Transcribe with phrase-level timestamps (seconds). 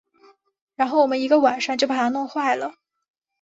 [0.75, 2.73] 然后我们一个晚上就把它弄坏了